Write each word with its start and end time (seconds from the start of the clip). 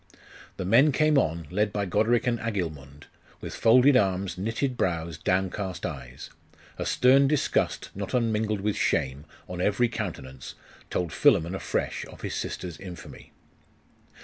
The 0.57 0.65
men 0.65 0.91
came 0.91 1.15
on, 1.19 1.45
led 1.51 1.71
by 1.71 1.85
Goderic 1.85 2.25
and 2.25 2.39
Agilmund, 2.39 3.05
with 3.39 3.53
folded 3.53 3.95
arms, 3.95 4.35
knitted 4.35 4.75
brows, 4.75 5.15
downcast 5.19 5.85
eyes: 5.85 6.31
a 6.79 6.87
stern 6.87 7.27
disgust, 7.27 7.91
not 7.93 8.15
unmingled 8.15 8.61
with 8.61 8.75
shame, 8.75 9.25
on 9.47 9.61
every 9.61 9.89
countenance, 9.89 10.55
told 10.89 11.13
Philammon 11.13 11.53
afresh 11.53 12.03
of 12.07 12.21
his 12.21 12.33
sister's 12.33 12.79
infamy. 12.79 13.31